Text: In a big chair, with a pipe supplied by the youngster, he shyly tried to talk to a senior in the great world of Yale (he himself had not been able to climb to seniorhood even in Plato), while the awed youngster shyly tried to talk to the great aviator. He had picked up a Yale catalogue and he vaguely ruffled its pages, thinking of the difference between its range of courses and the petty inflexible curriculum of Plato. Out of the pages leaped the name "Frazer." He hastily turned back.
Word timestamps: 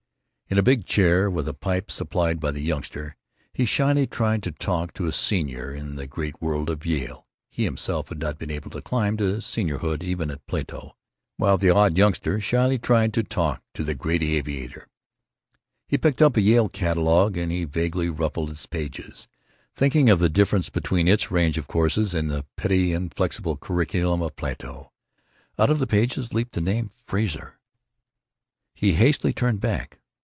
In 0.49 0.57
a 0.57 0.63
big 0.63 0.85
chair, 0.85 1.29
with 1.29 1.47
a 1.47 1.53
pipe 1.53 1.89
supplied 1.89 2.41
by 2.41 2.51
the 2.51 2.59
youngster, 2.59 3.15
he 3.53 3.63
shyly 3.63 4.05
tried 4.05 4.43
to 4.43 4.51
talk 4.51 4.91
to 4.95 5.05
a 5.05 5.11
senior 5.13 5.73
in 5.73 5.95
the 5.95 6.05
great 6.05 6.41
world 6.41 6.69
of 6.69 6.85
Yale 6.85 7.25
(he 7.49 7.63
himself 7.63 8.09
had 8.09 8.19
not 8.19 8.37
been 8.37 8.51
able 8.51 8.69
to 8.71 8.81
climb 8.81 9.15
to 9.15 9.39
seniorhood 9.41 10.03
even 10.03 10.29
in 10.29 10.37
Plato), 10.47 10.97
while 11.37 11.57
the 11.57 11.69
awed 11.69 11.97
youngster 11.97 12.41
shyly 12.41 12.77
tried 12.77 13.13
to 13.13 13.23
talk 13.23 13.63
to 13.73 13.85
the 13.85 13.95
great 13.95 14.21
aviator. 14.21 14.89
He 15.87 15.93
had 15.93 16.01
picked 16.01 16.21
up 16.21 16.35
a 16.35 16.41
Yale 16.41 16.67
catalogue 16.67 17.37
and 17.37 17.49
he 17.49 17.63
vaguely 17.63 18.09
ruffled 18.09 18.49
its 18.49 18.65
pages, 18.65 19.29
thinking 19.73 20.09
of 20.09 20.19
the 20.19 20.27
difference 20.27 20.69
between 20.69 21.07
its 21.07 21.31
range 21.31 21.57
of 21.57 21.67
courses 21.67 22.13
and 22.13 22.29
the 22.29 22.43
petty 22.57 22.91
inflexible 22.91 23.55
curriculum 23.55 24.21
of 24.21 24.35
Plato. 24.35 24.91
Out 25.57 25.69
of 25.71 25.79
the 25.79 25.87
pages 25.87 26.33
leaped 26.33 26.51
the 26.51 26.59
name 26.59 26.89
"Frazer." 26.89 27.57
He 28.75 28.95
hastily 28.95 29.31
turned 29.31 29.61
back. 29.61 29.99